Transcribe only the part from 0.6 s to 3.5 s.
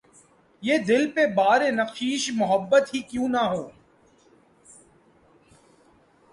ہے دل پہ بار‘ نقشِ محبت ہی کیوں نہ